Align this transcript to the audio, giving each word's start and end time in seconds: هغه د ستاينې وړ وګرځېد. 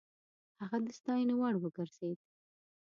هغه 0.59 0.77
د 0.85 0.87
ستاينې 0.99 1.33
وړ 1.37 1.53
وګرځېد. 1.59 2.19